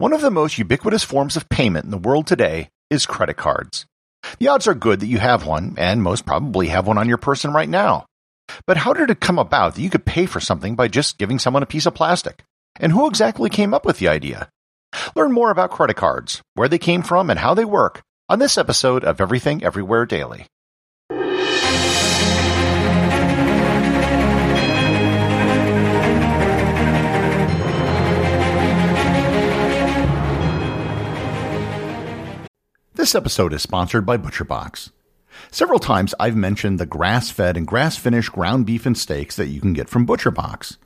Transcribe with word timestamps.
One 0.00 0.12
of 0.12 0.20
the 0.20 0.30
most 0.30 0.58
ubiquitous 0.58 1.02
forms 1.02 1.36
of 1.36 1.48
payment 1.48 1.84
in 1.84 1.90
the 1.90 1.98
world 1.98 2.28
today 2.28 2.70
is 2.88 3.04
credit 3.04 3.36
cards. 3.36 3.84
The 4.38 4.46
odds 4.46 4.68
are 4.68 4.74
good 4.74 5.00
that 5.00 5.08
you 5.08 5.18
have 5.18 5.44
one, 5.44 5.74
and 5.76 6.04
most 6.04 6.24
probably 6.24 6.68
have 6.68 6.86
one 6.86 6.98
on 6.98 7.08
your 7.08 7.18
person 7.18 7.52
right 7.52 7.68
now. 7.68 8.06
But 8.64 8.76
how 8.76 8.92
did 8.92 9.10
it 9.10 9.18
come 9.18 9.40
about 9.40 9.74
that 9.74 9.82
you 9.82 9.90
could 9.90 10.04
pay 10.04 10.26
for 10.26 10.38
something 10.38 10.76
by 10.76 10.86
just 10.86 11.18
giving 11.18 11.40
someone 11.40 11.64
a 11.64 11.66
piece 11.66 11.84
of 11.84 11.96
plastic? 11.96 12.44
And 12.78 12.92
who 12.92 13.08
exactly 13.08 13.50
came 13.50 13.74
up 13.74 13.84
with 13.84 13.98
the 13.98 14.06
idea? 14.06 14.48
Learn 15.16 15.32
more 15.32 15.50
about 15.50 15.72
credit 15.72 15.96
cards, 15.96 16.42
where 16.54 16.68
they 16.68 16.78
came 16.78 17.02
from, 17.02 17.28
and 17.28 17.40
how 17.40 17.54
they 17.54 17.64
work 17.64 18.02
on 18.28 18.38
this 18.38 18.56
episode 18.56 19.02
of 19.02 19.20
Everything 19.20 19.64
Everywhere 19.64 20.06
Daily. 20.06 20.46
This 33.08 33.14
episode 33.14 33.54
is 33.54 33.62
sponsored 33.62 34.04
by 34.04 34.18
ButcherBox. 34.18 34.90
Several 35.50 35.78
times 35.78 36.14
I've 36.20 36.36
mentioned 36.36 36.78
the 36.78 36.84
grass 36.84 37.30
fed 37.30 37.56
and 37.56 37.66
grass 37.66 37.96
finished 37.96 38.32
ground 38.32 38.66
beef 38.66 38.84
and 38.84 38.98
steaks 38.98 39.34
that 39.36 39.46
you 39.46 39.62
can 39.62 39.72
get 39.72 39.88
from 39.88 40.06
ButcherBox. 40.06 40.76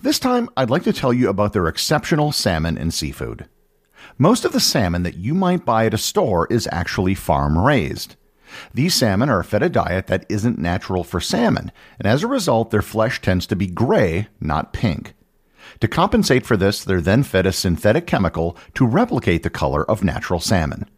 This 0.00 0.18
time 0.18 0.50
I'd 0.56 0.70
like 0.70 0.82
to 0.82 0.92
tell 0.92 1.12
you 1.12 1.28
about 1.28 1.52
their 1.52 1.68
exceptional 1.68 2.32
salmon 2.32 2.76
and 2.76 2.92
seafood. 2.92 3.48
Most 4.18 4.44
of 4.44 4.50
the 4.50 4.58
salmon 4.58 5.04
that 5.04 5.18
you 5.18 5.34
might 5.34 5.64
buy 5.64 5.86
at 5.86 5.94
a 5.94 5.98
store 5.98 6.48
is 6.50 6.68
actually 6.72 7.14
farm 7.14 7.56
raised. 7.56 8.16
These 8.74 8.96
salmon 8.96 9.28
are 9.30 9.44
fed 9.44 9.62
a 9.62 9.68
diet 9.68 10.08
that 10.08 10.26
isn't 10.28 10.58
natural 10.58 11.04
for 11.04 11.20
salmon, 11.20 11.70
and 12.00 12.08
as 12.08 12.24
a 12.24 12.26
result, 12.26 12.72
their 12.72 12.82
flesh 12.82 13.20
tends 13.22 13.46
to 13.46 13.54
be 13.54 13.68
gray, 13.68 14.26
not 14.40 14.72
pink. 14.72 15.14
To 15.78 15.86
compensate 15.86 16.44
for 16.44 16.56
this, 16.56 16.82
they're 16.82 17.00
then 17.00 17.22
fed 17.22 17.46
a 17.46 17.52
synthetic 17.52 18.08
chemical 18.08 18.56
to 18.74 18.84
replicate 18.84 19.44
the 19.44 19.48
color 19.48 19.88
of 19.88 20.02
natural 20.02 20.40
salmon. 20.40 20.88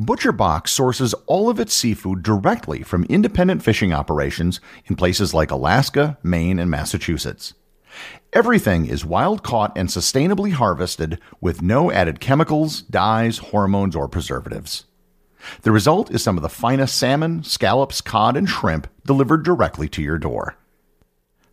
ButcherBox 0.00 0.68
sources 0.68 1.14
all 1.26 1.48
of 1.48 1.60
its 1.60 1.74
seafood 1.74 2.22
directly 2.22 2.82
from 2.82 3.04
independent 3.04 3.62
fishing 3.62 3.92
operations 3.92 4.60
in 4.86 4.96
places 4.96 5.34
like 5.34 5.50
Alaska, 5.50 6.18
Maine, 6.22 6.58
and 6.58 6.70
Massachusetts. 6.70 7.54
Everything 8.32 8.86
is 8.86 9.04
wild 9.04 9.42
caught 9.42 9.76
and 9.76 9.88
sustainably 9.88 10.52
harvested 10.52 11.20
with 11.40 11.60
no 11.60 11.92
added 11.92 12.20
chemicals, 12.20 12.82
dyes, 12.82 13.38
hormones, 13.38 13.94
or 13.94 14.08
preservatives. 14.08 14.86
The 15.62 15.72
result 15.72 16.10
is 16.10 16.22
some 16.22 16.36
of 16.36 16.42
the 16.42 16.48
finest 16.48 16.96
salmon, 16.96 17.42
scallops, 17.44 18.00
cod, 18.00 18.36
and 18.36 18.48
shrimp 18.48 18.86
delivered 19.04 19.42
directly 19.42 19.88
to 19.90 20.02
your 20.02 20.18
door. 20.18 20.56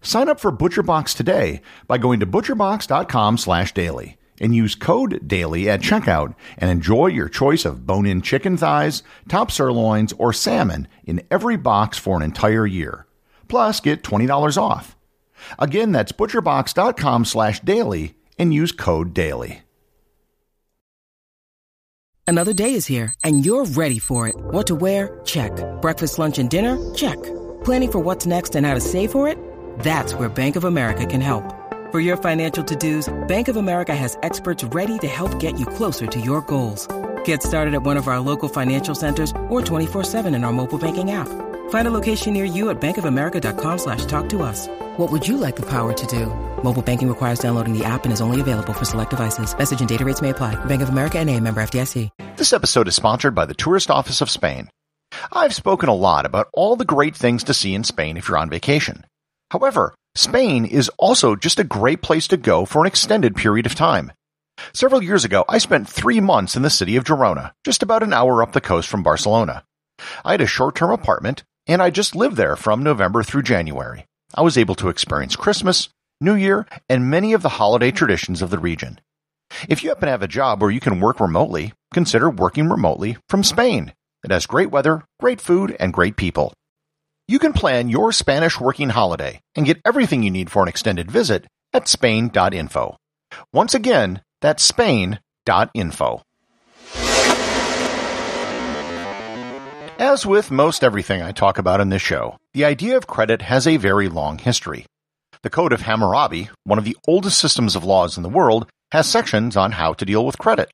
Sign 0.01 0.29
up 0.29 0.39
for 0.39 0.51
ButcherBox 0.51 1.15
today 1.15 1.61
by 1.87 1.97
going 1.97 2.19
to 2.21 2.27
butcherbox.com/daily 2.27 4.18
and 4.39 4.55
use 4.55 4.75
code 4.75 5.27
DAILY 5.27 5.67
at 5.69 5.81
checkout 5.81 6.35
and 6.57 6.69
enjoy 6.69 7.07
your 7.07 7.29
choice 7.29 7.65
of 7.65 7.85
bone 7.85 8.05
in 8.05 8.21
chicken 8.21 8.57
thighs, 8.57 9.03
top 9.27 9.51
sirloins, 9.51 10.13
or 10.13 10.33
salmon 10.33 10.87
in 11.03 11.21
every 11.29 11.57
box 11.57 11.97
for 11.97 12.17
an 12.17 12.23
entire 12.23 12.65
year. 12.65 13.05
Plus, 13.47 13.79
get 13.79 14.03
$20 14.03 14.57
off. 14.61 14.95
Again, 15.57 15.91
that's 15.91 16.11
butcherbox.com 16.11 17.25
slash 17.25 17.59
daily 17.61 18.15
and 18.37 18.53
use 18.53 18.71
code 18.71 19.13
DAILY. 19.13 19.61
Another 22.27 22.53
day 22.53 22.75
is 22.75 22.85
here 22.85 23.11
and 23.23 23.43
you're 23.43 23.65
ready 23.65 23.97
for 23.97 24.27
it. 24.27 24.35
What 24.37 24.67
to 24.67 24.75
wear? 24.75 25.19
Check. 25.25 25.51
Breakfast, 25.81 26.19
lunch, 26.19 26.37
and 26.37 26.47
dinner? 26.47 26.77
Check. 26.93 27.17
Planning 27.63 27.91
for 27.91 27.99
what's 27.99 28.27
next 28.27 28.55
and 28.55 28.67
how 28.67 28.75
to 28.75 28.79
save 28.79 29.11
for 29.11 29.27
it? 29.27 29.35
That's 29.79 30.13
where 30.13 30.29
Bank 30.29 30.55
of 30.55 30.63
America 30.63 31.07
can 31.07 31.21
help. 31.21 31.58
For 31.91 31.99
your 31.99 32.17
financial 32.17 32.63
to-dos, 32.63 33.11
Bank 33.27 33.47
of 33.47 33.55
America 33.55 33.95
has 33.95 34.15
experts 34.21 34.63
ready 34.65 34.99
to 34.99 35.07
help 35.07 35.39
get 35.39 35.59
you 35.59 35.65
closer 35.65 36.05
to 36.05 36.21
your 36.21 36.41
goals. 36.41 36.87
Get 37.25 37.41
started 37.41 37.73
at 37.73 37.81
one 37.81 37.97
of 37.97 38.07
our 38.07 38.19
local 38.19 38.47
financial 38.47 38.93
centers 38.93 39.31
or 39.49 39.61
24-7 39.61 40.27
in 40.35 40.43
our 40.43 40.53
mobile 40.53 40.77
banking 40.77 41.09
app. 41.09 41.27
Find 41.71 41.87
a 41.87 41.91
location 41.91 42.33
near 42.33 42.45
you 42.45 42.69
at 42.69 42.79
bankofamerica.com 42.79 43.79
slash 43.79 44.05
talk 44.05 44.29
to 44.29 44.43
us. 44.43 44.67
What 44.97 45.11
would 45.11 45.27
you 45.27 45.37
like 45.37 45.55
the 45.55 45.65
power 45.65 45.91
to 45.93 46.05
do? 46.05 46.27
Mobile 46.63 46.83
banking 46.83 47.09
requires 47.09 47.39
downloading 47.39 47.75
the 47.75 47.83
app 47.83 48.03
and 48.03 48.13
is 48.13 48.21
only 48.21 48.39
available 48.39 48.73
for 48.73 48.85
select 48.85 49.09
devices. 49.09 49.57
Message 49.57 49.79
and 49.79 49.89
data 49.89 50.05
rates 50.05 50.21
may 50.21 50.29
apply. 50.29 50.63
Bank 50.65 50.83
of 50.83 50.89
America 50.89 51.17
and 51.17 51.27
a 51.27 51.39
member 51.39 51.59
FDIC. 51.59 52.09
This 52.35 52.53
episode 52.53 52.87
is 52.87 52.95
sponsored 52.95 53.33
by 53.33 53.47
the 53.47 53.55
Tourist 53.55 53.89
Office 53.89 54.21
of 54.21 54.29
Spain. 54.29 54.69
I've 55.31 55.55
spoken 55.55 55.89
a 55.89 55.95
lot 55.95 56.27
about 56.27 56.49
all 56.53 56.75
the 56.75 56.85
great 56.85 57.15
things 57.15 57.45
to 57.45 57.55
see 57.55 57.73
in 57.73 57.83
Spain 57.83 58.15
if 58.15 58.27
you're 58.27 58.37
on 58.37 58.51
vacation. 58.51 59.05
However, 59.49 59.95
Spain 60.15 60.65
is 60.65 60.89
also 60.97 61.35
just 61.35 61.59
a 61.59 61.63
great 61.63 62.01
place 62.01 62.27
to 62.27 62.37
go 62.37 62.65
for 62.65 62.81
an 62.81 62.87
extended 62.87 63.35
period 63.35 63.65
of 63.65 63.75
time. 63.75 64.11
Several 64.73 65.01
years 65.01 65.23
ago, 65.23 65.45
I 65.47 65.57
spent 65.57 65.87
three 65.87 66.19
months 66.19 66.55
in 66.55 66.63
the 66.63 66.69
city 66.69 66.95
of 66.95 67.03
Girona, 67.03 67.51
just 67.63 67.83
about 67.83 68.03
an 68.03 68.13
hour 68.13 68.43
up 68.43 68.51
the 68.51 68.61
coast 68.61 68.89
from 68.89 69.03
Barcelona. 69.03 69.63
I 70.25 70.31
had 70.31 70.41
a 70.41 70.47
short-term 70.47 70.91
apartment, 70.91 71.43
and 71.67 71.81
I 71.81 71.89
just 71.89 72.15
lived 72.15 72.35
there 72.35 72.55
from 72.55 72.83
November 72.83 73.23
through 73.23 73.43
January. 73.43 74.05
I 74.33 74.41
was 74.41 74.57
able 74.57 74.75
to 74.75 74.89
experience 74.89 75.35
Christmas, 75.35 75.89
New 76.19 76.35
Year, 76.35 76.65
and 76.89 77.09
many 77.09 77.33
of 77.33 77.41
the 77.41 77.49
holiday 77.49 77.91
traditions 77.91 78.41
of 78.41 78.49
the 78.49 78.59
region. 78.59 78.99
If 79.67 79.83
you 79.83 79.89
happen 79.89 80.07
to 80.07 80.11
have 80.11 80.21
a 80.21 80.27
job 80.27 80.61
where 80.61 80.71
you 80.71 80.79
can 80.79 80.99
work 80.99 81.19
remotely, 81.19 81.73
consider 81.93 82.29
working 82.29 82.69
remotely 82.69 83.17
from 83.29 83.43
Spain. 83.43 83.93
It 84.23 84.31
has 84.31 84.45
great 84.45 84.69
weather, 84.69 85.05
great 85.19 85.39
food, 85.39 85.75
and 85.79 85.93
great 85.93 86.17
people. 86.17 86.53
You 87.29 87.37
can 87.37 87.53
plan 87.53 87.89
your 87.89 88.11
Spanish 88.11 88.59
working 88.59 88.89
holiday 88.89 89.39
and 89.53 89.63
get 89.63 89.79
everything 89.85 90.23
you 90.23 90.31
need 90.31 90.49
for 90.49 90.63
an 90.63 90.67
extended 90.67 91.11
visit 91.11 91.45
at 91.73 91.87
Spain.info. 91.87 92.97
Once 93.53 93.75
again, 93.75 94.23
that's 94.41 94.63
Spain.info. 94.63 96.23
As 99.99 100.25
with 100.25 100.49
most 100.49 100.83
everything 100.83 101.21
I 101.21 101.31
talk 101.31 101.59
about 101.59 101.79
in 101.79 101.89
this 101.89 102.01
show, 102.01 102.35
the 102.55 102.65
idea 102.65 102.97
of 102.97 103.05
credit 103.05 103.43
has 103.43 103.67
a 103.67 103.77
very 103.77 104.09
long 104.09 104.39
history. 104.39 104.87
The 105.43 105.51
Code 105.51 105.71
of 105.71 105.81
Hammurabi, 105.81 106.49
one 106.63 106.79
of 106.79 106.83
the 106.83 106.97
oldest 107.07 107.37
systems 107.37 107.75
of 107.75 107.83
laws 107.83 108.17
in 108.17 108.23
the 108.23 108.29
world, 108.29 108.67
has 108.91 109.07
sections 109.07 109.55
on 109.55 109.73
how 109.73 109.93
to 109.93 110.03
deal 110.03 110.25
with 110.25 110.39
credit. 110.39 110.71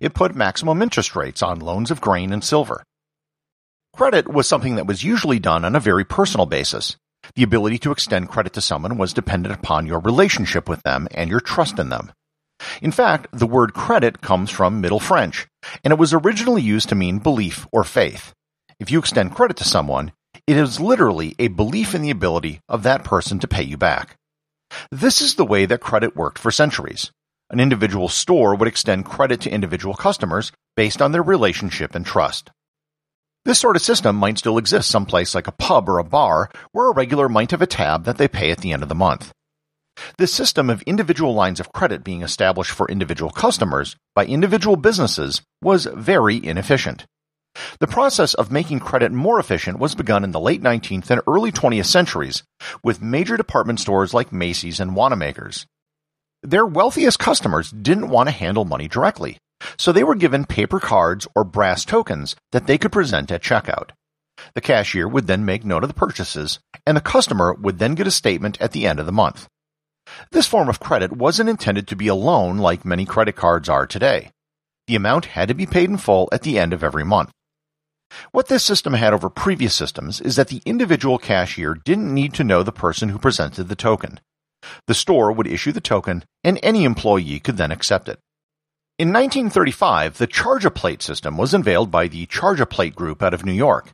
It 0.00 0.14
put 0.14 0.34
maximum 0.34 0.82
interest 0.82 1.14
rates 1.14 1.44
on 1.44 1.60
loans 1.60 1.92
of 1.92 2.00
grain 2.00 2.32
and 2.32 2.42
silver. 2.42 2.82
Credit 3.94 4.26
was 4.26 4.48
something 4.48 4.76
that 4.76 4.86
was 4.86 5.04
usually 5.04 5.38
done 5.38 5.66
on 5.66 5.76
a 5.76 5.80
very 5.80 6.04
personal 6.04 6.46
basis. 6.46 6.96
The 7.34 7.42
ability 7.42 7.78
to 7.80 7.92
extend 7.92 8.30
credit 8.30 8.54
to 8.54 8.62
someone 8.62 8.96
was 8.96 9.12
dependent 9.12 9.54
upon 9.54 9.86
your 9.86 10.00
relationship 10.00 10.66
with 10.66 10.82
them 10.82 11.08
and 11.10 11.28
your 11.28 11.40
trust 11.40 11.78
in 11.78 11.90
them. 11.90 12.10
In 12.80 12.90
fact, 12.90 13.26
the 13.32 13.46
word 13.46 13.74
credit 13.74 14.22
comes 14.22 14.50
from 14.50 14.80
Middle 14.80 14.98
French, 14.98 15.46
and 15.84 15.92
it 15.92 15.98
was 15.98 16.14
originally 16.14 16.62
used 16.62 16.88
to 16.88 16.94
mean 16.94 17.18
belief 17.18 17.66
or 17.70 17.84
faith. 17.84 18.32
If 18.80 18.90
you 18.90 18.98
extend 18.98 19.34
credit 19.34 19.58
to 19.58 19.64
someone, 19.64 20.12
it 20.46 20.56
is 20.56 20.80
literally 20.80 21.34
a 21.38 21.48
belief 21.48 21.94
in 21.94 22.00
the 22.00 22.10
ability 22.10 22.60
of 22.70 22.84
that 22.84 23.04
person 23.04 23.40
to 23.40 23.48
pay 23.48 23.62
you 23.62 23.76
back. 23.76 24.16
This 24.90 25.20
is 25.20 25.34
the 25.34 25.44
way 25.44 25.66
that 25.66 25.80
credit 25.80 26.16
worked 26.16 26.38
for 26.38 26.50
centuries. 26.50 27.10
An 27.50 27.60
individual 27.60 28.08
store 28.08 28.54
would 28.54 28.68
extend 28.68 29.04
credit 29.04 29.42
to 29.42 29.50
individual 29.50 29.94
customers 29.94 30.50
based 30.76 31.02
on 31.02 31.12
their 31.12 31.22
relationship 31.22 31.94
and 31.94 32.06
trust. 32.06 32.50
This 33.44 33.58
sort 33.58 33.74
of 33.74 33.82
system 33.82 34.14
might 34.16 34.38
still 34.38 34.56
exist 34.56 34.88
someplace 34.88 35.34
like 35.34 35.48
a 35.48 35.52
pub 35.52 35.88
or 35.88 35.98
a 35.98 36.04
bar 36.04 36.48
where 36.70 36.88
a 36.88 36.94
regular 36.94 37.28
might 37.28 37.50
have 37.50 37.62
a 37.62 37.66
tab 37.66 38.04
that 38.04 38.16
they 38.16 38.28
pay 38.28 38.52
at 38.52 38.58
the 38.58 38.72
end 38.72 38.84
of 38.84 38.88
the 38.88 38.94
month. 38.94 39.32
This 40.16 40.32
system 40.32 40.70
of 40.70 40.82
individual 40.82 41.34
lines 41.34 41.58
of 41.58 41.72
credit 41.72 42.04
being 42.04 42.22
established 42.22 42.70
for 42.70 42.88
individual 42.88 43.30
customers 43.32 43.96
by 44.14 44.26
individual 44.26 44.76
businesses 44.76 45.42
was 45.60 45.86
very 45.86 46.44
inefficient. 46.44 47.04
The 47.80 47.88
process 47.88 48.32
of 48.32 48.52
making 48.52 48.78
credit 48.78 49.10
more 49.12 49.40
efficient 49.40 49.78
was 49.78 49.96
begun 49.96 50.22
in 50.22 50.30
the 50.30 50.40
late 50.40 50.62
19th 50.62 51.10
and 51.10 51.20
early 51.26 51.50
20th 51.50 51.86
centuries 51.86 52.44
with 52.84 53.02
major 53.02 53.36
department 53.36 53.80
stores 53.80 54.14
like 54.14 54.32
Macy's 54.32 54.78
and 54.78 54.94
Wanamaker's. 54.94 55.66
Their 56.44 56.64
wealthiest 56.64 57.18
customers 57.18 57.70
didn't 57.70 58.08
want 58.08 58.28
to 58.28 58.34
handle 58.34 58.64
money 58.64 58.88
directly, 58.88 59.38
so 59.76 59.92
they 59.92 60.04
were 60.04 60.14
given 60.14 60.44
paper 60.44 60.80
cards 60.80 61.26
or 61.34 61.44
brass 61.44 61.84
tokens 61.84 62.36
that 62.52 62.66
they 62.66 62.78
could 62.78 62.92
present 62.92 63.30
at 63.30 63.42
checkout. 63.42 63.90
The 64.54 64.60
cashier 64.60 65.06
would 65.06 65.26
then 65.26 65.44
make 65.44 65.64
note 65.64 65.84
of 65.84 65.88
the 65.88 65.94
purchases, 65.94 66.58
and 66.86 66.96
the 66.96 67.00
customer 67.00 67.54
would 67.54 67.78
then 67.78 67.94
get 67.94 68.06
a 68.06 68.10
statement 68.10 68.60
at 68.60 68.72
the 68.72 68.86
end 68.86 68.98
of 68.98 69.06
the 69.06 69.12
month. 69.12 69.48
This 70.32 70.46
form 70.46 70.68
of 70.68 70.80
credit 70.80 71.12
wasn't 71.12 71.48
intended 71.48 71.86
to 71.88 71.96
be 71.96 72.08
a 72.08 72.14
loan 72.14 72.58
like 72.58 72.84
many 72.84 73.04
credit 73.04 73.36
cards 73.36 73.68
are 73.68 73.86
today. 73.86 74.30
The 74.86 74.96
amount 74.96 75.26
had 75.26 75.48
to 75.48 75.54
be 75.54 75.66
paid 75.66 75.90
in 75.90 75.96
full 75.96 76.28
at 76.32 76.42
the 76.42 76.58
end 76.58 76.72
of 76.72 76.82
every 76.82 77.04
month. 77.04 77.30
What 78.30 78.48
this 78.48 78.64
system 78.64 78.94
had 78.94 79.14
over 79.14 79.30
previous 79.30 79.74
systems 79.74 80.20
is 80.20 80.36
that 80.36 80.48
the 80.48 80.60
individual 80.66 81.18
cashier 81.18 81.74
didn't 81.74 82.12
need 82.12 82.34
to 82.34 82.44
know 82.44 82.62
the 82.62 82.72
person 82.72 83.08
who 83.08 83.18
presented 83.18 83.68
the 83.68 83.76
token. 83.76 84.20
The 84.86 84.94
store 84.94 85.32
would 85.32 85.46
issue 85.46 85.72
the 85.72 85.80
token, 85.80 86.24
and 86.44 86.58
any 86.62 86.84
employee 86.84 87.40
could 87.40 87.56
then 87.56 87.72
accept 87.72 88.08
it. 88.08 88.18
In 88.98 89.08
1935, 89.08 90.18
the 90.18 90.26
Charge-a-Plate 90.26 91.00
system 91.00 91.38
was 91.38 91.54
unveiled 91.54 91.90
by 91.90 92.08
the 92.08 92.26
Charge-a-Plate 92.26 92.94
Group 92.94 93.22
out 93.22 93.32
of 93.32 93.44
New 93.44 93.52
York. 93.52 93.90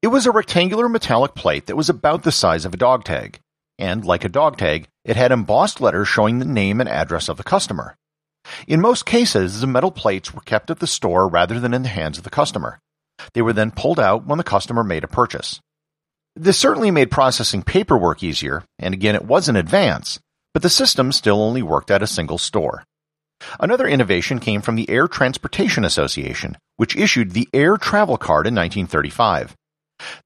It 0.00 0.08
was 0.08 0.24
a 0.24 0.30
rectangular 0.30 0.88
metallic 0.88 1.34
plate 1.34 1.66
that 1.66 1.76
was 1.76 1.90
about 1.90 2.22
the 2.22 2.32
size 2.32 2.64
of 2.64 2.72
a 2.72 2.78
dog 2.78 3.04
tag, 3.04 3.38
and 3.78 4.02
like 4.02 4.24
a 4.24 4.30
dog 4.30 4.56
tag, 4.56 4.88
it 5.04 5.16
had 5.16 5.30
embossed 5.30 5.80
letters 5.80 6.08
showing 6.08 6.38
the 6.38 6.46
name 6.46 6.80
and 6.80 6.88
address 6.88 7.28
of 7.28 7.36
the 7.36 7.44
customer. 7.44 7.96
In 8.66 8.80
most 8.80 9.04
cases, 9.04 9.60
the 9.60 9.66
metal 9.66 9.90
plates 9.90 10.32
were 10.32 10.40
kept 10.40 10.70
at 10.70 10.78
the 10.78 10.86
store 10.86 11.28
rather 11.28 11.60
than 11.60 11.74
in 11.74 11.82
the 11.82 11.88
hands 11.88 12.16
of 12.16 12.24
the 12.24 12.30
customer. 12.30 12.80
They 13.34 13.42
were 13.42 13.52
then 13.52 13.72
pulled 13.72 14.00
out 14.00 14.26
when 14.26 14.38
the 14.38 14.44
customer 14.44 14.82
made 14.82 15.04
a 15.04 15.08
purchase. 15.08 15.60
This 16.34 16.58
certainly 16.58 16.90
made 16.90 17.10
processing 17.10 17.62
paperwork 17.62 18.22
easier, 18.22 18.64
and 18.78 18.94
again 18.94 19.14
it 19.14 19.26
was 19.26 19.48
an 19.50 19.56
advance, 19.56 20.18
but 20.54 20.62
the 20.62 20.70
system 20.70 21.12
still 21.12 21.42
only 21.42 21.62
worked 21.62 21.90
at 21.90 22.02
a 22.02 22.06
single 22.06 22.38
store. 22.38 22.84
Another 23.60 23.86
innovation 23.86 24.38
came 24.38 24.60
from 24.60 24.76
the 24.76 24.88
Air 24.88 25.08
Transportation 25.08 25.84
Association, 25.84 26.56
which 26.76 26.96
issued 26.96 27.32
the 27.32 27.48
Air 27.52 27.76
Travel 27.76 28.16
Card 28.16 28.46
in 28.46 28.54
1935. 28.54 29.56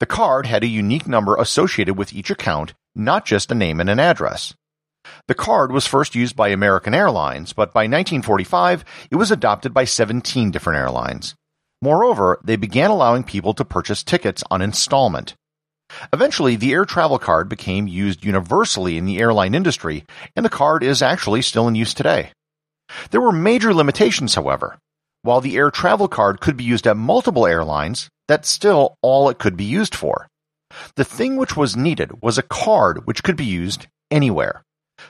The 0.01 0.07
card 0.07 0.47
had 0.47 0.65
a 0.65 0.69
unique 0.69 1.07
number 1.07 1.37
associated 1.37 1.97
with 1.97 2.13
each 2.13 2.31
account, 2.31 2.75
not 2.95 3.25
just 3.25 3.51
a 3.51 3.55
name 3.55 3.81
and 3.81 3.91
an 3.91 4.01
address. 4.01 4.55
The 5.27 5.35
card 5.35 5.73
was 5.73 5.87
first 5.87 6.15
used 6.15 6.37
by 6.37 6.49
American 6.49 6.95
Airlines, 6.95 7.53
but 7.53 7.73
by 7.73 7.83
1945 7.83 8.85
it 9.11 9.17
was 9.17 9.31
adopted 9.31 9.73
by 9.73 9.85
17 9.85 10.51
different 10.51 10.79
airlines. 10.79 11.35
Moreover, 11.81 12.41
they 12.43 12.57
began 12.57 12.91
allowing 12.91 13.23
people 13.23 13.55
to 13.55 13.65
purchase 13.65 14.03
tickets 14.03 14.43
on 14.51 14.63
installment. 14.63 15.35
Eventually, 16.13 16.57
the 16.57 16.73
air 16.73 16.85
travel 16.85 17.19
card 17.19 17.49
became 17.49 17.87
used 17.87 18.25
universally 18.25 18.99
in 18.99 19.07
the 19.07 19.19
airline 19.19 19.55
industry, 19.55 20.05
and 20.37 20.45
the 20.45 20.51
card 20.51 20.83
is 20.83 21.01
actually 21.01 21.41
still 21.41 21.69
in 21.69 21.75
use 21.75 21.95
today. 21.95 22.33
There 23.11 23.21
were 23.21 23.33
major 23.33 23.75
limitations, 23.75 24.35
however. 24.35 24.79
While 25.23 25.41
the 25.41 25.57
air 25.57 25.71
travel 25.71 26.09
card 26.09 26.41
could 26.41 26.57
be 26.57 26.65
used 26.65 26.87
at 26.87 26.97
multiple 26.97 27.47
airlines, 27.47 28.09
that's 28.29 28.49
still 28.49 28.97
all 29.03 29.29
it 29.29 29.39
could 29.39 29.57
be 29.57 29.65
used 29.65 29.95
for. 29.95 30.29
The 30.97 31.05
thing 31.05 31.37
which 31.37 31.57
was 31.57 31.77
needed 31.77 32.23
was 32.23 32.39
a 32.39 32.43
card 32.43 33.07
which 33.07 33.23
could 33.23 33.37
be 33.37 33.45
used 33.45 33.87
anywhere, 34.11 34.63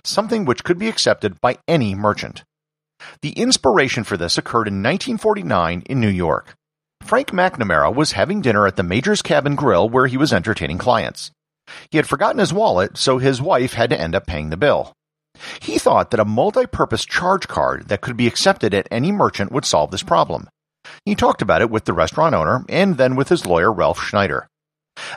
something 0.04 0.44
which 0.44 0.64
could 0.64 0.78
be 0.78 0.88
accepted 0.88 1.40
by 1.40 1.58
any 1.66 1.94
merchant. 1.94 2.44
The 3.22 3.32
inspiration 3.32 4.04
for 4.04 4.16
this 4.16 4.38
occurred 4.38 4.68
in 4.68 4.82
1949 4.82 5.82
in 5.86 6.00
New 6.00 6.08
York. 6.08 6.54
Frank 7.02 7.28
McNamara 7.28 7.94
was 7.94 8.12
having 8.12 8.40
dinner 8.40 8.66
at 8.66 8.76
the 8.76 8.82
Major's 8.82 9.22
Cabin 9.22 9.54
Grill 9.54 9.88
where 9.88 10.06
he 10.06 10.16
was 10.16 10.32
entertaining 10.32 10.78
clients. 10.78 11.30
He 11.90 11.98
had 11.98 12.08
forgotten 12.08 12.38
his 12.38 12.52
wallet, 12.52 12.96
so 12.96 13.18
his 13.18 13.42
wife 13.42 13.74
had 13.74 13.90
to 13.90 14.00
end 14.00 14.14
up 14.14 14.26
paying 14.26 14.50
the 14.50 14.56
bill. 14.56 14.94
He 15.60 15.78
thought 15.78 16.10
that 16.10 16.20
a 16.20 16.24
multi-purpose 16.24 17.04
charge 17.04 17.48
card 17.48 17.88
that 17.88 18.00
could 18.00 18.16
be 18.16 18.26
accepted 18.26 18.74
at 18.74 18.88
any 18.90 19.12
merchant 19.12 19.52
would 19.52 19.64
solve 19.64 19.90
this 19.90 20.02
problem. 20.02 20.48
He 21.04 21.14
talked 21.14 21.42
about 21.42 21.62
it 21.62 21.70
with 21.70 21.84
the 21.84 21.92
restaurant 21.92 22.34
owner 22.34 22.64
and 22.68 22.96
then 22.96 23.16
with 23.16 23.28
his 23.28 23.46
lawyer 23.46 23.72
Ralph 23.72 24.00
Schneider. 24.00 24.48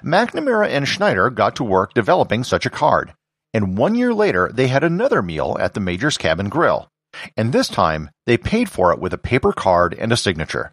McNamara 0.03 0.67
and 0.69 0.87
Schneider 0.87 1.29
got 1.29 1.55
to 1.55 1.63
work 1.63 1.93
developing 1.93 2.43
such 2.43 2.65
a 2.65 2.69
card, 2.69 3.13
and 3.53 3.77
one 3.77 3.95
year 3.95 4.13
later 4.13 4.51
they 4.53 4.67
had 4.67 4.83
another 4.83 5.21
meal 5.21 5.57
at 5.59 5.73
the 5.73 5.79
Major's 5.79 6.17
Cabin 6.17 6.49
Grill, 6.49 6.87
and 7.35 7.51
this 7.51 7.67
time 7.67 8.09
they 8.25 8.37
paid 8.37 8.69
for 8.69 8.91
it 8.93 8.99
with 8.99 9.13
a 9.13 9.17
paper 9.17 9.51
card 9.51 9.93
and 9.93 10.11
a 10.11 10.17
signature. 10.17 10.71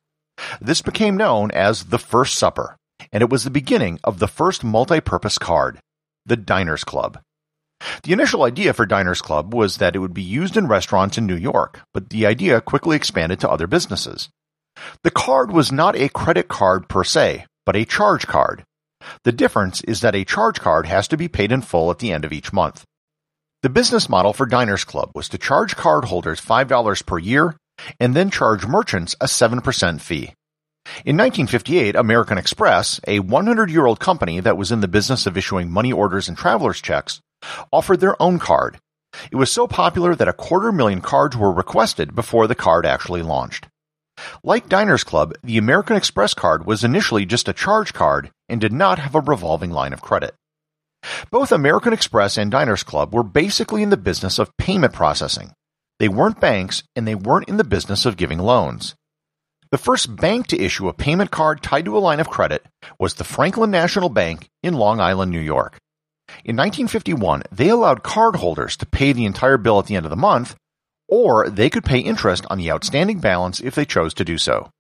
This 0.61 0.83
became 0.83 1.17
known 1.17 1.51
as 1.53 1.87
the 1.87 1.99
First 1.99 2.37
Supper, 2.37 2.77
and 3.13 3.23
it 3.23 3.31
was 3.31 3.45
the 3.45 3.51
beginning 3.51 3.99
of 4.05 4.19
the 4.19 4.29
first 4.29 4.63
multi-purpose 4.63 5.39
card, 5.39 5.81
the 6.27 6.37
Diners 6.37 6.85
Club. 6.85 7.19
The 8.03 8.13
initial 8.13 8.45
idea 8.45 8.73
for 8.73 8.87
Diners 8.87 9.23
Club 9.23 9.55
was 9.55 9.77
that 9.77 9.95
it 9.95 10.01
would 10.01 10.15
be 10.15 10.23
used 10.23 10.57
in 10.57 10.67
restaurants 10.67 11.19
in 11.19 11.27
New 11.27 11.37
York, 11.37 11.81
but 11.95 12.11
the 12.11 12.27
idea 12.27 12.61
quickly 12.61 12.97
expanded 12.97 13.41
to 13.41 13.51
other 13.51 13.67
businesses. 13.67 14.29
The 15.03 15.11
card 15.11 15.53
was 15.53 15.73
not 15.73 15.97
a 15.97 16.09
credit 16.09 16.49
card 16.49 16.89
per 16.89 17.05
se, 17.05 17.47
but 17.67 17.77
a 17.77 17.85
charge 17.85 18.27
card. 18.27 18.65
The 19.25 19.33
difference 19.33 19.81
is 19.83 20.01
that 20.01 20.15
a 20.15 20.25
charge 20.25 20.61
card 20.61 20.87
has 20.87 21.09
to 21.09 21.17
be 21.17 21.29
paid 21.29 21.53
in 21.53 21.63
full 21.63 21.91
at 21.91 21.99
the 21.99 22.13
end 22.13 22.25
of 22.25 22.33
each 22.33 22.53
month. 22.53 22.85
The 23.63 23.69
business 23.69 24.09
model 24.09 24.33
for 24.33 24.47
Diners 24.47 24.85
Club 24.85 25.11
was 25.15 25.29
to 25.31 25.39
charge 25.39 25.77
cardholders 25.77 26.41
$5 26.41 27.07
per 27.07 27.19
year 27.19 27.57
and 27.99 28.15
then 28.15 28.31
charge 28.31 28.67
merchants 28.67 29.15
a 29.21 29.27
7% 29.27 30.01
fee. 30.01 30.35
In 31.05 31.17
1958, 31.17 31.97
American 31.97 32.39
Express, 32.39 33.01
a 33.07 33.21
100 33.21 33.71
year 33.71 33.85
old 33.85 34.01
company 34.01 34.41
that 34.41 34.57
was 34.57 34.73
in 34.73 34.81
the 34.81 34.89
business 34.89 35.27
of 35.27 35.37
issuing 35.37 35.71
money 35.71 35.93
orders 35.93 36.29
and 36.29 36.39
traveler's 36.39 36.81
checks, 36.81 37.21
offered 37.73 38.01
their 38.01 38.21
own 38.21 38.39
card. 38.39 38.79
It 39.31 39.37
was 39.37 39.51
so 39.51 39.67
popular 39.67 40.15
that 40.15 40.29
a 40.29 40.33
quarter 40.33 40.73
million 40.73 41.01
cards 41.01 41.37
were 41.37 41.53
requested 41.53 42.15
before 42.15 42.47
the 42.47 42.55
card 42.55 42.87
actually 42.87 43.23
launched. 43.23 43.69
Like 44.43 44.69
Diners 44.69 45.05
Club, 45.05 45.35
the 45.43 45.59
American 45.59 45.97
Express 45.97 46.35
card 46.35 46.67
was 46.67 46.85
initially 46.85 47.25
just 47.25 47.49
a 47.49 47.53
charge 47.53 47.93
card 47.93 48.31
and 48.49 48.61
did 48.61 48.73
not 48.73 48.99
have 48.99 49.15
a 49.15 49.21
revolving 49.21 49.71
line 49.71 49.93
of 49.93 50.03
credit. 50.03 50.35
Both 51.31 51.53
American 51.53 51.93
Express 51.93 52.37
and 52.37 52.51
Diners 52.51 52.83
Club 52.83 53.15
were 53.15 53.23
basically 53.23 53.83
in 53.83 53.91
the 53.91 53.97
business 53.97 54.39
of 54.39 54.57
payment 54.57 54.93
processing. 54.93 55.53
They 55.99 56.09
weren't 56.09 56.41
banks 56.41 56.83
and 56.97 57.07
they 57.07 57.15
weren't 57.15 57.49
in 57.49 57.57
the 57.57 57.65
business 57.65 58.05
of 58.05 58.17
giving 58.17 58.39
loans. 58.39 58.95
The 59.71 59.79
first 59.79 60.17
bank 60.17 60.47
to 60.49 60.61
issue 60.61 60.89
a 60.89 60.95
payment 60.95 61.31
card 61.31 61.63
tied 61.63 61.85
to 61.85 61.97
a 61.97 62.01
line 62.01 62.21
of 62.21 62.31
credit 62.31 62.65
was 62.99 63.15
the 63.15 63.25
Franklin 63.25 63.71
National 63.71 64.09
Bank 64.09 64.49
in 64.63 64.75
Long 64.75 65.01
Island, 65.01 65.31
New 65.31 65.41
York. 65.41 65.79
In 66.45 66.57
1951, 66.57 67.43
they 67.51 67.69
allowed 67.69 68.03
cardholders 68.03 68.77
to 68.77 68.87
pay 68.87 69.13
the 69.13 69.25
entire 69.25 69.59
bill 69.59 69.79
at 69.79 69.87
the 69.87 69.97
end 69.97 70.07
of 70.07 70.11
the 70.11 70.17
month, 70.17 70.55
or 71.09 71.49
they 71.49 71.69
could 71.69 71.85
pay 71.85 71.99
interest 71.99 72.47
on 72.49 72.59
the 72.59 72.71
outstanding 72.71 73.19
balance 73.19 73.61
if 73.61 73.75
they 73.75 73.85
chose 73.85 74.15
to 74.15 74.25
do 74.25 74.39
so. 74.39 74.71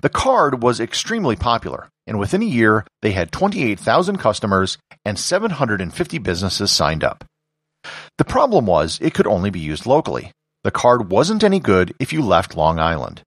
The 0.00 0.08
card 0.08 0.62
was 0.62 0.80
extremely 0.80 1.36
popular, 1.36 1.88
and 2.06 2.18
within 2.18 2.42
a 2.42 2.46
year, 2.46 2.86
they 3.02 3.12
had 3.12 3.32
28,000 3.32 4.18
customers 4.18 4.78
and 5.04 5.18
750 5.18 6.18
businesses 6.18 6.70
signed 6.70 7.04
up. 7.04 7.24
The 8.18 8.24
problem 8.24 8.66
was 8.66 8.98
it 9.00 9.14
could 9.14 9.26
only 9.26 9.50
be 9.50 9.60
used 9.60 9.86
locally. 9.86 10.32
The 10.64 10.70
card 10.70 11.10
wasn't 11.10 11.44
any 11.44 11.60
good 11.60 11.94
if 12.00 12.12
you 12.12 12.22
left 12.22 12.56
Long 12.56 12.78
Island. 12.78 13.22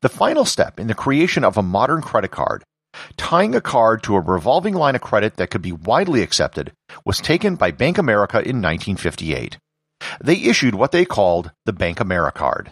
The 0.00 0.08
final 0.08 0.44
step 0.44 0.80
in 0.80 0.86
the 0.86 0.94
creation 0.94 1.44
of 1.44 1.56
a 1.56 1.62
modern 1.62 2.02
credit 2.02 2.30
card, 2.30 2.64
tying 3.16 3.54
a 3.54 3.60
card 3.60 4.02
to 4.02 4.16
a 4.16 4.20
revolving 4.20 4.74
line 4.74 4.94
of 4.94 5.00
credit 5.00 5.36
that 5.36 5.50
could 5.50 5.62
be 5.62 5.72
widely 5.72 6.22
accepted, 6.22 6.72
was 7.04 7.18
taken 7.18 7.56
by 7.56 7.70
Bank 7.70 7.98
America 7.98 8.38
in 8.38 8.62
1958. 8.62 9.58
They 10.22 10.36
issued 10.36 10.74
what 10.74 10.92
they 10.92 11.04
called 11.04 11.52
the 11.66 11.72
Bank 11.72 11.98
AmeriCard. 11.98 12.68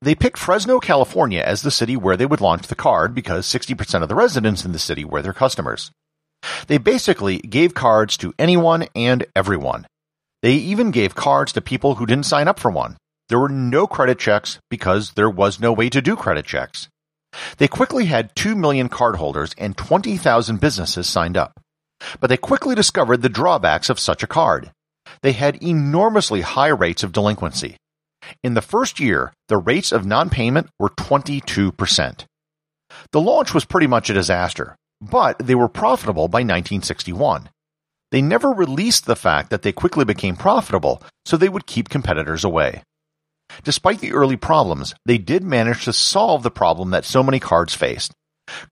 They 0.00 0.14
picked 0.14 0.38
Fresno, 0.38 0.78
California 0.78 1.40
as 1.40 1.62
the 1.62 1.70
city 1.70 1.96
where 1.96 2.16
they 2.16 2.26
would 2.26 2.40
launch 2.40 2.68
the 2.68 2.76
card 2.76 3.14
because 3.14 3.46
60% 3.46 4.02
of 4.02 4.08
the 4.08 4.14
residents 4.14 4.64
in 4.64 4.72
the 4.72 4.78
city 4.78 5.04
were 5.04 5.22
their 5.22 5.32
customers. 5.32 5.90
They 6.68 6.78
basically 6.78 7.38
gave 7.38 7.74
cards 7.74 8.16
to 8.18 8.32
anyone 8.38 8.86
and 8.94 9.26
everyone. 9.34 9.86
They 10.42 10.52
even 10.52 10.92
gave 10.92 11.16
cards 11.16 11.52
to 11.52 11.60
people 11.60 11.96
who 11.96 12.06
didn't 12.06 12.26
sign 12.26 12.46
up 12.46 12.60
for 12.60 12.70
one. 12.70 12.96
There 13.28 13.40
were 13.40 13.48
no 13.48 13.86
credit 13.86 14.18
checks 14.20 14.58
because 14.70 15.12
there 15.12 15.28
was 15.28 15.58
no 15.58 15.72
way 15.72 15.90
to 15.90 16.00
do 16.00 16.14
credit 16.14 16.46
checks. 16.46 16.88
They 17.58 17.68
quickly 17.68 18.06
had 18.06 18.34
2 18.36 18.54
million 18.54 18.88
cardholders 18.88 19.54
and 19.58 19.76
20,000 19.76 20.60
businesses 20.60 21.06
signed 21.06 21.36
up. 21.36 21.60
But 22.20 22.28
they 22.28 22.36
quickly 22.36 22.74
discovered 22.74 23.22
the 23.22 23.28
drawbacks 23.28 23.90
of 23.90 23.98
such 23.98 24.22
a 24.22 24.28
card. 24.28 24.70
They 25.22 25.32
had 25.32 25.62
enormously 25.62 26.42
high 26.42 26.68
rates 26.68 27.02
of 27.02 27.12
delinquency. 27.12 27.76
In 28.42 28.54
the 28.54 28.62
first 28.62 29.00
year, 29.00 29.32
the 29.48 29.56
rates 29.56 29.92
of 29.92 30.06
non-payment 30.06 30.68
were 30.78 30.90
22%. 30.90 32.24
The 33.12 33.20
launch 33.20 33.54
was 33.54 33.64
pretty 33.64 33.86
much 33.86 34.10
a 34.10 34.14
disaster, 34.14 34.76
but 35.00 35.38
they 35.38 35.54
were 35.54 35.68
profitable 35.68 36.28
by 36.28 36.38
1961. 36.38 37.48
They 38.10 38.22
never 38.22 38.50
released 38.50 39.06
the 39.06 39.16
fact 39.16 39.50
that 39.50 39.62
they 39.62 39.72
quickly 39.72 40.04
became 40.04 40.36
profitable, 40.36 41.02
so 41.26 41.36
they 41.36 41.48
would 41.48 41.66
keep 41.66 41.88
competitors 41.88 42.44
away. 42.44 42.82
Despite 43.64 44.00
the 44.00 44.12
early 44.12 44.36
problems, 44.36 44.94
they 45.04 45.18
did 45.18 45.42
manage 45.42 45.84
to 45.84 45.92
solve 45.92 46.42
the 46.42 46.50
problem 46.50 46.90
that 46.90 47.04
so 47.04 47.22
many 47.22 47.40
cards 47.40 47.74
faced. 47.74 48.12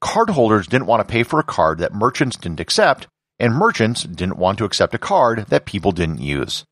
Cardholders 0.01 0.67
didn't 0.67 0.87
want 0.87 1.07
to 1.07 1.11
pay 1.11 1.23
for 1.23 1.39
a 1.39 1.43
card 1.43 1.79
that 1.79 1.93
merchants 1.93 2.37
didn't 2.37 2.59
accept, 2.59 3.07
and 3.39 3.53
merchants 3.53 4.03
didn't 4.03 4.37
want 4.37 4.57
to 4.57 4.65
accept 4.65 4.95
a 4.95 4.99
card 4.99 5.45
that 5.49 5.65
people 5.65 5.91
didn't 5.91 6.19
use. 6.19 6.63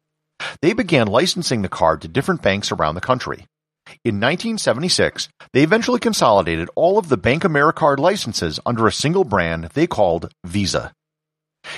They 0.62 0.74
began 0.74 1.07
licensing 1.07 1.62
the 1.62 1.69
card 1.69 2.01
to 2.01 2.07
different 2.07 2.41
banks 2.41 2.72
around 2.72 2.95
the 2.95 3.01
country. 3.01 3.45
In 4.03 4.15
1976, 4.15 5.29
they 5.53 5.62
eventually 5.62 6.00
consolidated 6.00 6.69
all 6.75 6.98
of 6.98 7.10
the 7.10 7.17
Bank 7.17 7.43
AmeriCard 7.43 8.00
licenses 8.00 8.60
under 8.65 8.88
a 8.88 8.91
single 8.91 9.24
brand 9.24 9.65
they 9.74 9.86
called 9.86 10.31
Visa. 10.43 10.91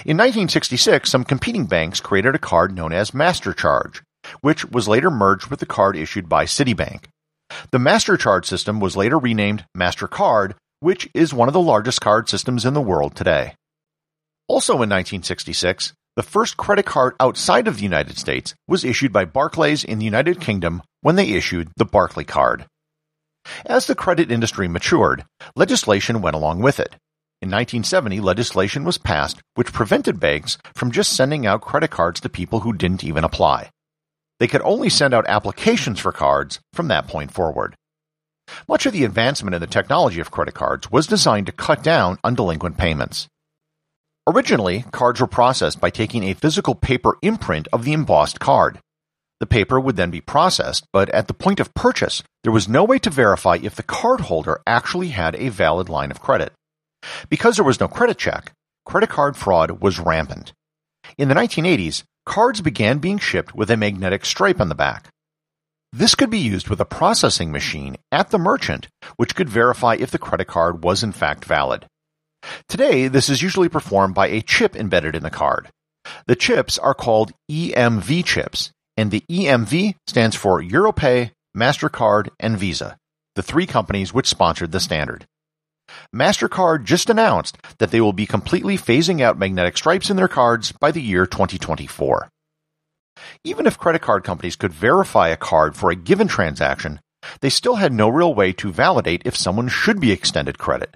In 0.05 0.17
1966, 0.17 1.09
some 1.09 1.23
competing 1.23 1.65
banks 1.65 1.99
created 1.99 2.35
a 2.35 2.39
card 2.39 2.73
known 2.73 2.93
as 2.93 3.11
MasterCharge, 3.11 4.01
which 4.41 4.65
was 4.65 4.87
later 4.87 5.11
merged 5.11 5.47
with 5.47 5.59
the 5.59 5.65
card 5.65 5.95
issued 5.95 6.27
by 6.27 6.45
Citibank. 6.45 7.05
The 7.71 7.77
MasterCharge 7.77 8.45
system 8.45 8.79
was 8.79 8.97
later 8.97 9.17
renamed 9.17 9.65
MasterCard, 9.75 10.53
which 10.79 11.09
is 11.13 11.33
one 11.33 11.47
of 11.47 11.53
the 11.53 11.61
largest 11.61 12.01
card 12.01 12.29
systems 12.29 12.65
in 12.65 12.73
the 12.73 12.81
world 12.81 13.15
today. 13.15 13.55
Also 14.47 14.73
in 14.73 14.89
1966, 14.89 15.93
the 16.15 16.23
first 16.23 16.57
credit 16.57 16.85
card 16.85 17.15
outside 17.19 17.67
of 17.67 17.77
the 17.77 17.83
United 17.83 18.17
States 18.17 18.55
was 18.67 18.83
issued 18.83 19.13
by 19.13 19.25
Barclays 19.25 19.83
in 19.83 19.99
the 19.99 20.05
United 20.05 20.41
Kingdom 20.41 20.81
when 21.01 21.15
they 21.15 21.29
issued 21.29 21.69
the 21.77 21.85
Barclay 21.85 22.23
card. 22.23 22.65
As 23.65 23.85
the 23.85 23.95
credit 23.95 24.31
industry 24.31 24.67
matured, 24.67 25.25
legislation 25.55 26.21
went 26.21 26.35
along 26.35 26.61
with 26.61 26.79
it. 26.79 26.95
In 27.39 27.51
1970, 27.51 28.19
legislation 28.19 28.83
was 28.83 28.97
passed 28.97 29.41
which 29.53 29.71
prevented 29.71 30.19
banks 30.19 30.57
from 30.73 30.91
just 30.91 31.13
sending 31.13 31.45
out 31.45 31.61
credit 31.61 31.91
cards 31.91 32.19
to 32.21 32.29
people 32.29 32.61
who 32.61 32.73
didn't 32.73 33.03
even 33.03 33.23
apply. 33.23 33.69
They 34.39 34.47
could 34.47 34.61
only 34.61 34.89
send 34.89 35.13
out 35.13 35.27
applications 35.27 35.99
for 35.99 36.11
cards 36.11 36.59
from 36.73 36.87
that 36.89 37.07
point 37.07 37.31
forward. 37.31 37.75
Much 38.67 38.85
of 38.85 38.93
the 38.93 39.03
advancement 39.03 39.55
in 39.55 39.61
the 39.61 39.67
technology 39.67 40.19
of 40.19 40.31
credit 40.31 40.53
cards 40.53 40.91
was 40.91 41.07
designed 41.07 41.47
to 41.47 41.51
cut 41.51 41.83
down 41.83 42.17
on 42.23 42.35
delinquent 42.35 42.77
payments. 42.77 43.27
Originally, 44.27 44.83
cards 44.91 45.21
were 45.21 45.27
processed 45.27 45.79
by 45.79 45.89
taking 45.89 46.23
a 46.23 46.33
physical 46.33 46.75
paper 46.75 47.17
imprint 47.21 47.67
of 47.71 47.83
the 47.83 47.93
embossed 47.93 48.39
card. 48.39 48.79
The 49.39 49.45
paper 49.45 49.79
would 49.79 49.95
then 49.95 50.11
be 50.11 50.21
processed, 50.21 50.85
but 50.91 51.09
at 51.09 51.27
the 51.27 51.33
point 51.33 51.59
of 51.59 51.73
purchase, 51.73 52.23
there 52.43 52.51
was 52.51 52.67
no 52.67 52.83
way 52.83 52.99
to 52.99 53.09
verify 53.09 53.57
if 53.61 53.75
the 53.75 53.83
cardholder 53.83 54.57
actually 54.65 55.09
had 55.09 55.35
a 55.35 55.49
valid 55.49 55.89
line 55.89 56.11
of 56.11 56.21
credit. 56.21 56.53
Because 57.29 57.55
there 57.55 57.65
was 57.65 57.79
no 57.79 57.87
credit 57.87 58.17
check, 58.17 58.51
credit 58.85 59.09
card 59.09 59.37
fraud 59.37 59.81
was 59.81 59.99
rampant. 59.99 60.53
In 61.17 61.29
the 61.29 61.35
1980s, 61.35 62.03
cards 62.27 62.61
began 62.61 62.99
being 62.99 63.17
shipped 63.17 63.55
with 63.55 63.71
a 63.71 63.77
magnetic 63.77 64.25
stripe 64.25 64.59
on 64.59 64.69
the 64.69 64.75
back. 64.75 65.07
This 65.93 66.13
could 66.13 66.29
be 66.29 66.37
used 66.37 66.67
with 66.67 66.81
a 66.81 66.85
processing 66.85 67.51
machine 67.51 67.95
at 68.11 68.29
the 68.29 68.37
merchant, 68.37 68.89
which 69.15 69.33
could 69.33 69.49
verify 69.49 69.95
if 69.95 70.11
the 70.11 70.19
credit 70.19 70.45
card 70.45 70.83
was 70.83 71.01
in 71.01 71.13
fact 71.13 71.45
valid. 71.45 71.85
Today, 72.67 73.07
this 73.07 73.29
is 73.29 73.41
usually 73.41 73.69
performed 73.69 74.13
by 74.13 74.27
a 74.27 74.41
chip 74.41 74.75
embedded 74.75 75.15
in 75.15 75.23
the 75.23 75.29
card. 75.29 75.69
The 76.27 76.35
chips 76.35 76.77
are 76.77 76.93
called 76.93 77.31
EMV 77.49 78.25
chips, 78.25 78.71
and 78.97 79.09
the 79.09 79.23
EMV 79.31 79.95
stands 80.05 80.35
for 80.35 80.61
Europay, 80.61 81.31
MasterCard, 81.55 82.29
and 82.39 82.57
Visa, 82.57 82.97
the 83.35 83.43
three 83.43 83.65
companies 83.65 84.13
which 84.13 84.27
sponsored 84.27 84.73
the 84.73 84.79
standard. 84.81 85.25
MasterCard 86.15 86.83
just 86.83 87.09
announced 87.09 87.57
that 87.79 87.91
they 87.91 88.01
will 88.01 88.13
be 88.13 88.25
completely 88.25 88.77
phasing 88.77 89.21
out 89.21 89.37
magnetic 89.37 89.77
stripes 89.77 90.09
in 90.09 90.17
their 90.17 90.27
cards 90.27 90.71
by 90.71 90.91
the 90.91 91.01
year 91.01 91.25
2024. 91.25 92.29
Even 93.43 93.65
if 93.65 93.77
credit 93.77 94.01
card 94.01 94.23
companies 94.23 94.55
could 94.55 94.73
verify 94.73 95.29
a 95.29 95.37
card 95.37 95.75
for 95.75 95.89
a 95.89 95.95
given 95.95 96.27
transaction, 96.27 96.99
they 97.41 97.49
still 97.49 97.75
had 97.75 97.91
no 97.91 98.09
real 98.09 98.33
way 98.33 98.53
to 98.53 98.71
validate 98.71 99.23
if 99.25 99.35
someone 99.35 99.67
should 99.67 99.99
be 99.99 100.11
extended 100.11 100.57
credit. 100.57 100.95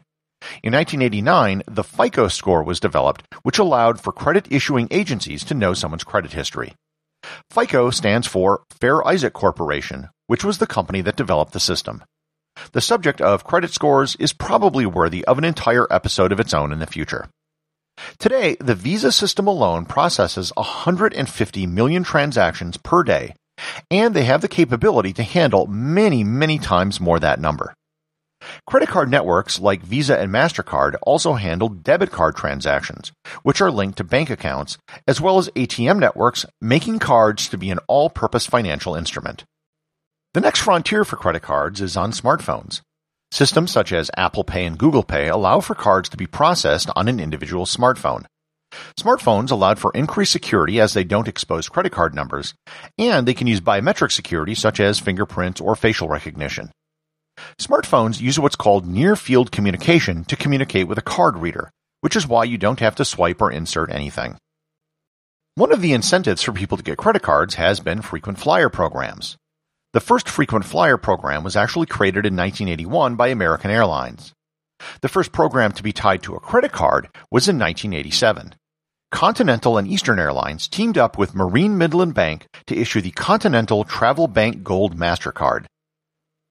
In 0.64 0.74
1989, 0.74 1.64
the 1.68 1.84
FICO 1.84 2.28
score 2.28 2.64
was 2.64 2.80
developed, 2.80 3.24
which 3.44 3.60
allowed 3.60 4.00
for 4.00 4.12
credit 4.12 4.48
issuing 4.50 4.88
agencies 4.90 5.44
to 5.46 5.54
know 5.54 5.74
someone's 5.74 6.04
credit 6.04 6.34
history. 6.34 6.74
FICO 7.52 7.92
stands 7.92 8.28
for 8.28 8.64
Fair 8.72 9.06
Isaac 9.08 9.34
Corporation, 9.34 10.10
which 10.28 10.44
was 10.44 10.58
the 10.58 10.68
company 10.68 11.02
that 11.02 11.16
developed 11.16 11.54
the 11.54 11.60
system. 11.60 12.04
The 12.72 12.82
subject 12.82 13.22
of 13.22 13.44
credit 13.44 13.72
scores 13.72 14.16
is 14.18 14.34
probably 14.34 14.86
worthy 14.86 15.26
of 15.26 15.38
an 15.38 15.44
entire 15.44 15.88
episode 15.92 16.32
of 16.32 16.40
its 16.40 16.54
own 16.54 16.72
in 16.72 16.80
the 16.80 16.88
future. 16.88 17.30
Today, 18.20 18.56
the 18.60 18.76
Visa 18.76 19.12
system 19.12 19.48
alone 19.48 19.86
processes 19.86 20.52
150 20.56 21.68
million 21.68 22.04
transactions 22.04 22.78
per 22.78 23.04
day, 23.04 23.36
and 23.90 24.14
they 24.14 24.24
have 24.24 24.42
the 24.42 24.48
capability 24.48 25.14
to 25.14 25.24
handle 25.24 25.68
many, 25.68 26.24
many 26.24 26.58
times 26.58 27.00
more 27.00 27.20
that 27.20 27.40
number. 27.40 27.74
Credit 28.66 28.90
card 28.90 29.10
networks 29.10 29.60
like 29.60 29.84
Visa 29.84 30.20
and 30.20 30.32
MasterCard 30.32 30.96
also 31.04 31.34
handle 31.34 31.70
debit 31.70 32.12
card 32.12 32.36
transactions, 32.36 33.12
which 33.44 33.62
are 33.62 33.70
linked 33.70 33.98
to 33.98 34.04
bank 34.04 34.30
accounts, 34.32 34.78
as 35.08 35.22
well 35.22 35.38
as 35.38 35.50
ATM 35.50 36.00
networks, 36.00 36.46
making 36.60 37.00
cards 37.00 37.48
to 37.50 37.58
be 37.58 37.70
an 37.70 37.80
all 37.88 38.10
purpose 38.10 38.48
financial 38.48 38.96
instrument. 38.96 39.44
The 40.34 40.40
next 40.40 40.62
frontier 40.62 41.04
for 41.04 41.18
credit 41.18 41.42
cards 41.42 41.82
is 41.82 41.98
on 41.98 42.14
smartphones. 42.14 42.80
Systems 43.32 43.70
such 43.70 43.92
as 43.92 44.10
Apple 44.16 44.46
Pay 44.46 44.66
and 44.66 44.78
Google 44.78 45.04
Pay 45.04 45.28
allow 45.28 45.60
for 45.60 45.76
cards 45.76 46.08
to 46.08 46.16
be 46.16 46.26
processed 46.26 46.90
on 46.96 47.10
an 47.10 47.20
individual 47.20 47.66
smartphone. 47.66 48.24
Smartphones 48.98 49.52
allowed 49.52 49.78
for 49.78 49.92
increased 49.94 50.32
security 50.32 50.80
as 50.80 50.94
they 50.94 51.04
don't 51.04 51.28
expose 51.28 51.68
credit 51.68 51.92
card 51.92 52.16
numbers, 52.16 52.54
and 52.98 53.28
they 53.28 53.34
can 53.34 53.46
use 53.46 53.60
biometric 53.60 54.14
security 54.14 54.56
such 54.56 54.80
as 54.80 55.00
fingerprints 55.00 55.60
or 55.60 55.76
facial 55.76 56.08
recognition. 56.08 56.72
Smartphones 57.60 58.22
use 58.22 58.40
what's 58.40 58.56
called 58.56 58.88
near 58.88 59.18
field 59.18 59.52
communication 59.52 60.24
to 60.24 60.38
communicate 60.38 60.88
with 60.88 60.98
a 60.98 61.02
card 61.02 61.40
reader, 61.40 61.70
which 62.00 62.16
is 62.16 62.26
why 62.26 62.46
you 62.46 62.58
don't 62.58 62.80
have 62.80 62.96
to 62.96 63.04
swipe 63.04 63.42
or 63.42 63.52
insert 63.52 63.92
anything. 63.92 64.38
One 65.56 65.74
of 65.74 65.82
the 65.82 65.92
incentives 65.92 66.42
for 66.42 66.54
people 66.54 66.78
to 66.78 66.84
get 66.84 66.98
credit 66.98 67.22
cards 67.22 67.56
has 67.56 67.82
been 67.82 68.02
frequent 68.02 68.40
flyer 68.40 68.70
programs. 68.70 69.36
The 69.94 70.00
first 70.00 70.30
frequent 70.30 70.64
flyer 70.64 70.96
program 70.96 71.44
was 71.44 71.58
actually 71.58 71.86
created 71.86 72.26
in 72.26 72.38
1981 72.38 73.18
by 73.18 73.28
American 73.28 73.72
Airlines. 73.72 74.32
The 75.02 75.10
first 75.10 75.34
program 75.34 75.74
to 75.74 75.84
be 75.84 75.92
tied 75.92 76.24
to 76.24 76.36
a 76.36 76.40
credit 76.40 76.72
card 76.72 77.10
was 77.30 77.50
in 77.50 77.60
1987. 77.60 78.56
Continental 79.12 79.78
and 79.78 79.86
Eastern 79.86 80.18
Airlines 80.18 80.70
teamed 80.70 80.98
up 80.98 81.18
with 81.18 81.36
Marine 81.36 81.78
Midland 81.78 82.14
Bank 82.14 82.48
to 82.68 82.78
issue 82.78 83.02
the 83.02 83.12
Continental 83.12 83.84
Travel 83.84 84.28
Bank 84.28 84.64
Gold 84.64 84.96
MasterCard. 84.96 85.66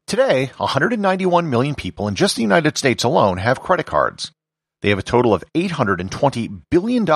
Today, 0.06 0.50
191 0.59 1.49
million 1.49 1.75
people 1.75 2.09
in 2.09 2.16
just 2.16 2.37
the 2.37 2.42
United 2.42 2.76
States 2.76 3.04
alone 3.04 3.38
have 3.38 3.62
credit 3.62 3.87
cards. 3.87 4.32
They 4.82 4.90
have 4.90 4.99
a 4.99 5.02
total 5.02 5.32
of 5.32 5.44
$820 5.54 6.61
billion 6.70 7.06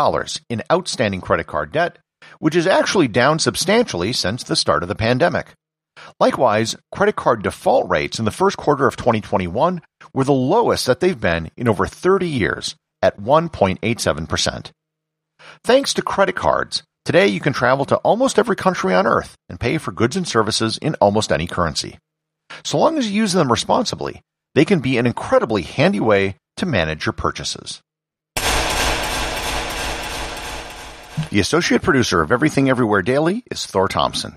in 0.49 0.63
outstanding 0.73 1.21
credit 1.21 1.47
card 1.47 1.71
debt, 1.71 1.99
which 2.39 2.57
is 2.57 2.67
actually 2.67 3.09
down 3.09 3.39
substantially 3.39 4.15
since 4.15 4.43
the 4.43 4.57
start 4.57 4.83
of 4.83 4.89
the 4.89 4.95
pandemic. 4.95 5.53
Likewise, 6.21 6.77
credit 6.93 7.17
card 7.17 7.43
default 7.43 7.89
rates 7.89 8.19
in 8.19 8.25
the 8.25 8.31
first 8.31 8.57
quarter 8.57 8.87
of 8.87 8.97
2021 8.97 9.81
were 10.13 10.25
the 10.25 10.33
lowest 10.33 10.87
that 10.87 11.01
they've 11.01 11.21
been 11.21 11.51
in 11.57 11.69
over 11.69 11.87
30 11.87 12.29
years 12.29 12.77
at 13.03 13.19
1.87%. 13.19 14.71
Thanks 15.63 15.95
to 15.95 16.03
credit 16.03 16.37
cards, 16.37 16.83
today 17.05 17.27
you 17.27 17.41
can 17.41 17.53
travel 17.53 17.85
to 17.87 17.97
almost 17.97 18.39
every 18.39 18.57
country 18.57 18.95
on 18.95 19.07
earth 19.07 19.35
and 19.49 19.61
pay 19.61 19.79
for 19.79 19.93
goods 19.93 20.17
and 20.17 20.27
services 20.27 20.79
in 20.79 20.95
almost 20.97 21.33
any 21.33 21.47
currency. 21.47 21.99
So 22.65 22.79
long 22.79 22.99
as 22.99 23.11
you 23.11 23.17
use 23.17 23.33
them 23.33 23.51
responsibly, 23.51 24.21
they 24.55 24.65
can 24.65 24.81
be 24.81 24.99
an 24.99 25.07
incredibly 25.07 25.63
handy 25.63 26.01
way 26.01 26.37
to 26.57 26.67
manage 26.67 27.07
your 27.07 27.13
purchases. 27.13 27.83
The 31.31 31.41
associate 31.41 31.83
producer 31.83 32.23
of 32.23 32.33
Everything 32.33 32.69
Everywhere 32.69 33.03
Daily 33.03 33.43
is 33.51 33.67
Thor 33.67 33.89
Thomsen. 33.89 34.37